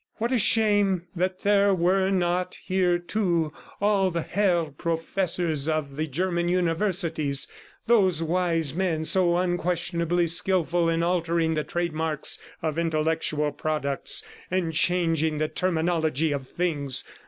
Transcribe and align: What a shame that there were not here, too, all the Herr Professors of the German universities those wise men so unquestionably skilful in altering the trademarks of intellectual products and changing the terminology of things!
What 0.15 0.31
a 0.31 0.39
shame 0.39 1.03
that 1.15 1.41
there 1.41 1.75
were 1.75 2.09
not 2.09 2.55
here, 2.55 2.97
too, 2.97 3.53
all 3.79 4.09
the 4.09 4.23
Herr 4.23 4.71
Professors 4.71 5.69
of 5.69 5.95
the 5.95 6.07
German 6.07 6.49
universities 6.49 7.47
those 7.85 8.23
wise 8.23 8.73
men 8.73 9.05
so 9.05 9.37
unquestionably 9.37 10.25
skilful 10.25 10.89
in 10.89 11.03
altering 11.03 11.53
the 11.53 11.63
trademarks 11.63 12.39
of 12.63 12.79
intellectual 12.79 13.51
products 13.51 14.23
and 14.49 14.73
changing 14.73 15.37
the 15.37 15.47
terminology 15.47 16.31
of 16.31 16.47
things! 16.49 17.03